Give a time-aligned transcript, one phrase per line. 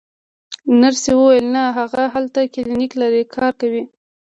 [0.81, 3.83] نرسې وویل: نه، هغه هلته کلینیک لري، کار کوي.